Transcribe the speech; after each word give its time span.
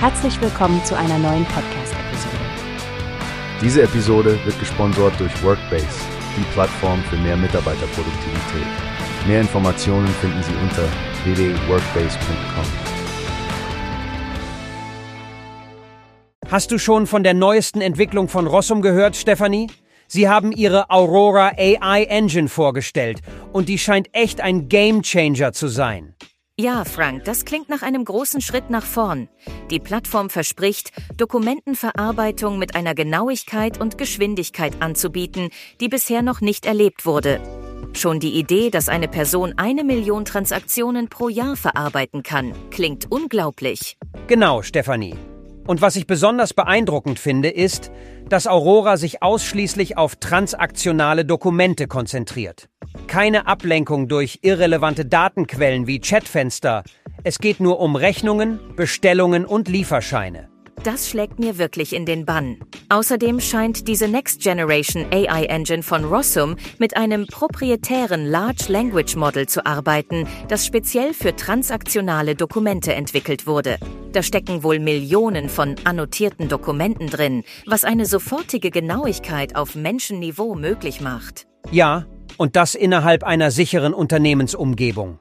Herzlich 0.00 0.40
willkommen 0.40 0.80
zu 0.84 0.96
einer 0.96 1.18
neuen 1.18 1.44
Podcast-Episode. 1.46 2.36
Diese 3.60 3.82
Episode 3.82 4.38
wird 4.44 4.56
gesponsert 4.60 5.18
durch 5.18 5.42
Workbase, 5.42 5.88
die 6.36 6.44
Plattform 6.52 7.02
für 7.02 7.16
mehr 7.16 7.36
Mitarbeiterproduktivität. 7.36 8.66
Mehr 9.26 9.40
Informationen 9.40 10.06
finden 10.06 10.40
Sie 10.44 10.54
unter 10.62 10.84
www.workbase.com. 11.24 12.64
Hast 16.48 16.70
du 16.70 16.78
schon 16.78 17.08
von 17.08 17.24
der 17.24 17.34
neuesten 17.34 17.80
Entwicklung 17.80 18.28
von 18.28 18.46
Rossum 18.46 18.82
gehört, 18.82 19.16
Stefanie? 19.16 19.66
Sie 20.06 20.28
haben 20.28 20.52
ihre 20.52 20.90
Aurora 20.90 21.54
AI 21.58 22.04
Engine 22.04 22.48
vorgestellt 22.48 23.20
und 23.52 23.68
die 23.68 23.78
scheint 23.78 24.14
echt 24.14 24.40
ein 24.40 24.68
Gamechanger 24.68 25.52
zu 25.52 25.66
sein. 25.66 26.14
Ja, 26.60 26.84
Frank, 26.84 27.22
das 27.22 27.44
klingt 27.44 27.68
nach 27.68 27.82
einem 27.82 28.04
großen 28.04 28.40
Schritt 28.40 28.68
nach 28.68 28.84
vorn. 28.84 29.28
Die 29.70 29.78
Plattform 29.78 30.28
verspricht, 30.28 30.90
Dokumentenverarbeitung 31.16 32.58
mit 32.58 32.74
einer 32.74 32.96
Genauigkeit 32.96 33.80
und 33.80 33.96
Geschwindigkeit 33.96 34.82
anzubieten, 34.82 35.50
die 35.80 35.88
bisher 35.88 36.20
noch 36.20 36.40
nicht 36.40 36.66
erlebt 36.66 37.06
wurde. 37.06 37.40
Schon 37.92 38.18
die 38.18 38.32
Idee, 38.32 38.70
dass 38.70 38.88
eine 38.88 39.06
Person 39.06 39.54
eine 39.56 39.84
Million 39.84 40.24
Transaktionen 40.24 41.08
pro 41.08 41.28
Jahr 41.28 41.54
verarbeiten 41.54 42.24
kann, 42.24 42.52
klingt 42.70 43.08
unglaublich. 43.08 43.96
Genau, 44.26 44.62
Stefanie. 44.62 45.14
Und 45.68 45.82
was 45.82 45.96
ich 45.96 46.06
besonders 46.06 46.54
beeindruckend 46.54 47.18
finde, 47.18 47.50
ist, 47.50 47.90
dass 48.30 48.46
Aurora 48.46 48.96
sich 48.96 49.22
ausschließlich 49.22 49.98
auf 49.98 50.16
transaktionale 50.16 51.26
Dokumente 51.26 51.86
konzentriert. 51.86 52.70
Keine 53.06 53.46
Ablenkung 53.46 54.08
durch 54.08 54.38
irrelevante 54.40 55.04
Datenquellen 55.04 55.86
wie 55.86 56.00
Chatfenster. 56.00 56.84
Es 57.22 57.38
geht 57.38 57.60
nur 57.60 57.80
um 57.80 57.96
Rechnungen, 57.96 58.58
Bestellungen 58.76 59.44
und 59.44 59.68
Lieferscheine. 59.68 60.48
Das 60.84 61.10
schlägt 61.10 61.38
mir 61.38 61.58
wirklich 61.58 61.92
in 61.92 62.06
den 62.06 62.24
Bann. 62.24 62.56
Außerdem 62.88 63.38
scheint 63.38 63.88
diese 63.88 64.08
Next 64.08 64.40
Generation 64.40 65.04
AI 65.12 65.44
Engine 65.44 65.82
von 65.82 66.06
Rossum 66.06 66.56
mit 66.78 66.96
einem 66.96 67.26
proprietären 67.26 68.24
Large 68.24 68.72
Language 68.72 69.16
Model 69.16 69.46
zu 69.46 69.66
arbeiten, 69.66 70.26
das 70.48 70.64
speziell 70.64 71.12
für 71.12 71.36
transaktionale 71.36 72.34
Dokumente 72.34 72.94
entwickelt 72.94 73.46
wurde. 73.46 73.76
Da 74.12 74.22
stecken 74.22 74.62
wohl 74.62 74.78
Millionen 74.78 75.48
von 75.48 75.76
annotierten 75.84 76.48
Dokumenten 76.48 77.08
drin, 77.08 77.44
was 77.66 77.84
eine 77.84 78.06
sofortige 78.06 78.70
Genauigkeit 78.70 79.54
auf 79.54 79.74
Menschenniveau 79.74 80.54
möglich 80.54 81.00
macht. 81.00 81.46
Ja, 81.70 82.06
und 82.38 82.56
das 82.56 82.74
innerhalb 82.74 83.22
einer 83.22 83.50
sicheren 83.50 83.92
Unternehmensumgebung. 83.92 85.18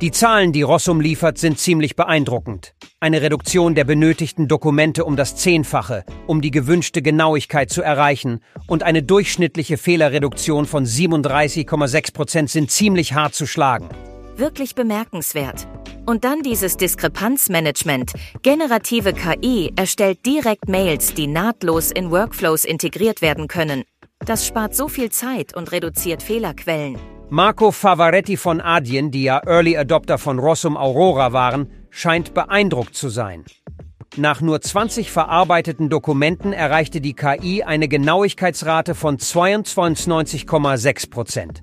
Die 0.00 0.10
Zahlen, 0.10 0.52
die 0.52 0.62
Rossum 0.62 1.00
liefert, 1.00 1.38
sind 1.38 1.58
ziemlich 1.58 1.96
beeindruckend. 1.96 2.74
Eine 3.00 3.20
Reduktion 3.20 3.74
der 3.74 3.84
benötigten 3.84 4.48
Dokumente 4.48 5.04
um 5.04 5.16
das 5.16 5.36
Zehnfache, 5.36 6.04
um 6.26 6.40
die 6.40 6.50
gewünschte 6.50 7.02
Genauigkeit 7.02 7.70
zu 7.70 7.82
erreichen, 7.82 8.40
und 8.66 8.82
eine 8.82 9.02
durchschnittliche 9.02 9.76
Fehlerreduktion 9.76 10.66
von 10.66 10.84
37,6 10.84 12.12
Prozent 12.12 12.50
sind 12.50 12.70
ziemlich 12.70 13.14
hart 13.14 13.34
zu 13.34 13.46
schlagen. 13.46 13.88
Wirklich 14.36 14.74
bemerkenswert. 14.74 15.66
Und 16.08 16.24
dann 16.24 16.40
dieses 16.40 16.78
Diskrepanzmanagement. 16.78 18.12
Generative 18.40 19.12
KI 19.12 19.74
erstellt 19.76 20.24
direkt 20.24 20.66
Mails, 20.66 21.12
die 21.12 21.26
nahtlos 21.26 21.90
in 21.90 22.10
Workflows 22.10 22.64
integriert 22.64 23.20
werden 23.20 23.46
können. 23.46 23.84
Das 24.24 24.46
spart 24.46 24.74
so 24.74 24.88
viel 24.88 25.10
Zeit 25.10 25.54
und 25.54 25.70
reduziert 25.70 26.22
Fehlerquellen. 26.22 26.96
Marco 27.28 27.72
Favaretti 27.72 28.38
von 28.38 28.62
Adyen, 28.62 29.10
die 29.10 29.24
ja 29.24 29.42
Early 29.44 29.76
Adopter 29.76 30.16
von 30.16 30.38
Rossum 30.38 30.78
Aurora 30.78 31.34
waren, 31.34 31.70
scheint 31.90 32.32
beeindruckt 32.32 32.94
zu 32.94 33.10
sein. 33.10 33.44
Nach 34.16 34.40
nur 34.40 34.62
20 34.62 35.12
verarbeiteten 35.12 35.90
Dokumenten 35.90 36.54
erreichte 36.54 37.02
die 37.02 37.12
KI 37.12 37.64
eine 37.64 37.86
Genauigkeitsrate 37.86 38.94
von 38.94 39.18
22,6 39.18 41.10
Prozent. 41.10 41.60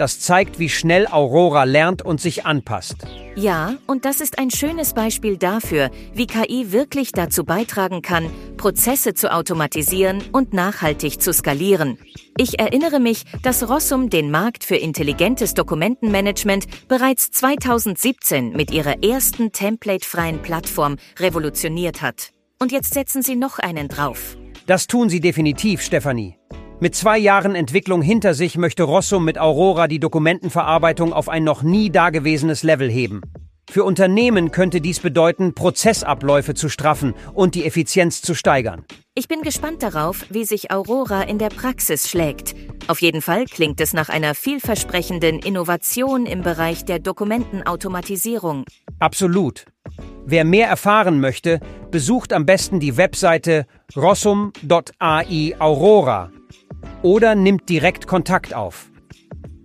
Das 0.00 0.18
zeigt, 0.18 0.58
wie 0.58 0.70
schnell 0.70 1.06
Aurora 1.06 1.64
lernt 1.64 2.00
und 2.00 2.22
sich 2.22 2.46
anpasst. 2.46 2.96
Ja, 3.36 3.74
und 3.86 4.06
das 4.06 4.22
ist 4.22 4.38
ein 4.38 4.50
schönes 4.50 4.94
Beispiel 4.94 5.36
dafür, 5.36 5.90
wie 6.14 6.26
KI 6.26 6.72
wirklich 6.72 7.12
dazu 7.12 7.44
beitragen 7.44 8.00
kann, 8.00 8.30
Prozesse 8.56 9.12
zu 9.12 9.30
automatisieren 9.30 10.22
und 10.32 10.54
nachhaltig 10.54 11.20
zu 11.20 11.34
skalieren. 11.34 11.98
Ich 12.38 12.58
erinnere 12.58 12.98
mich, 12.98 13.24
dass 13.42 13.68
Rossum 13.68 14.08
den 14.08 14.30
Markt 14.30 14.64
für 14.64 14.76
intelligentes 14.76 15.52
Dokumentenmanagement 15.52 16.88
bereits 16.88 17.30
2017 17.32 18.54
mit 18.56 18.70
ihrer 18.70 19.02
ersten 19.04 19.52
templatefreien 19.52 20.40
Plattform 20.40 20.96
revolutioniert 21.18 22.00
hat. 22.00 22.30
Und 22.58 22.72
jetzt 22.72 22.94
setzen 22.94 23.20
sie 23.20 23.36
noch 23.36 23.58
einen 23.58 23.88
drauf. 23.88 24.38
Das 24.64 24.86
tun 24.86 25.10
sie 25.10 25.20
definitiv, 25.20 25.82
Stefanie. 25.82 26.38
Mit 26.82 26.94
zwei 26.94 27.18
Jahren 27.18 27.54
Entwicklung 27.54 28.00
hinter 28.00 28.32
sich 28.32 28.56
möchte 28.56 28.84
Rossum 28.84 29.22
mit 29.22 29.38
Aurora 29.38 29.86
die 29.86 30.00
Dokumentenverarbeitung 30.00 31.12
auf 31.12 31.28
ein 31.28 31.44
noch 31.44 31.62
nie 31.62 31.90
dagewesenes 31.90 32.62
Level 32.62 32.88
heben. 32.88 33.20
Für 33.70 33.84
Unternehmen 33.84 34.50
könnte 34.50 34.80
dies 34.80 34.98
bedeuten, 34.98 35.54
Prozessabläufe 35.54 36.54
zu 36.54 36.70
straffen 36.70 37.12
und 37.34 37.54
die 37.54 37.66
Effizienz 37.66 38.22
zu 38.22 38.34
steigern. 38.34 38.86
Ich 39.14 39.28
bin 39.28 39.42
gespannt 39.42 39.82
darauf, 39.82 40.24
wie 40.30 40.46
sich 40.46 40.70
Aurora 40.70 41.24
in 41.24 41.36
der 41.36 41.50
Praxis 41.50 42.08
schlägt. 42.08 42.54
Auf 42.88 43.02
jeden 43.02 43.20
Fall 43.20 43.44
klingt 43.44 43.78
es 43.82 43.92
nach 43.92 44.08
einer 44.08 44.34
vielversprechenden 44.34 45.38
Innovation 45.38 46.24
im 46.24 46.40
Bereich 46.40 46.86
der 46.86 46.98
Dokumentenautomatisierung. 46.98 48.64
Absolut. 48.98 49.66
Wer 50.24 50.46
mehr 50.46 50.68
erfahren 50.68 51.20
möchte, 51.20 51.60
besucht 51.90 52.32
am 52.32 52.46
besten 52.46 52.80
die 52.80 52.96
Webseite 52.96 53.66
rossum.ai 53.94 55.54
Aurora 55.58 56.30
oder 57.02 57.34
nimmt 57.34 57.68
direkt 57.68 58.06
Kontakt 58.06 58.54
auf. 58.54 58.90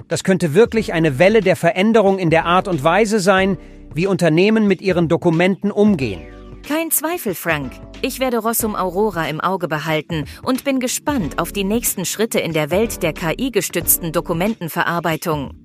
Das 0.08 0.24
könnte 0.24 0.54
wirklich 0.54 0.94
eine 0.94 1.18
Welle 1.18 1.42
der 1.42 1.56
Veränderung 1.56 2.20
in 2.20 2.30
der 2.30 2.46
Art 2.46 2.68
und 2.68 2.84
Weise 2.84 3.20
sein, 3.20 3.58
wie 3.94 4.08
Unternehmen 4.08 4.68
mit 4.68 4.82
ihren 4.82 5.08
Dokumenten 5.08 5.72
umgehen. 5.72 6.22
Kein 6.68 6.92
Zweifel, 6.92 7.36
Frank. 7.36 7.74
Ich 8.02 8.20
werde 8.20 8.40
Rossum 8.40 8.76
Aurora 8.76 9.28
im 9.30 9.40
Auge 9.40 9.68
behalten 9.68 10.26
und 10.44 10.64
bin 10.64 10.80
gespannt 10.80 11.40
auf 11.40 11.52
die 11.52 11.64
nächsten 11.64 12.06
Schritte 12.06 12.40
in 12.40 12.54
der 12.54 12.72
Welt 12.72 13.04
der 13.04 13.14
KI-gestützten 13.14 14.12
Dokumentenverarbeitung. 14.12 15.65